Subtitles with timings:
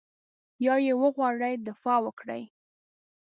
[0.65, 2.43] یا یې وغواړي دفاع وکړي.